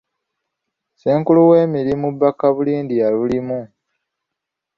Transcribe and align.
Ssenkulu 0.93 1.41
w'emirimu 1.49 2.07
Bakabulindi 2.21 2.93
yalulimu. 3.01 3.59